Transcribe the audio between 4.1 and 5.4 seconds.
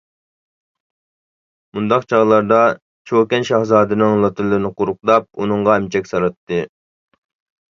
لاتىلىرىنى قۇرۇقداپ